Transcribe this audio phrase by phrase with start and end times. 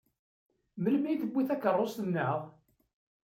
[0.81, 2.37] Melmi i tewwi takeṛṛust-nneɣ?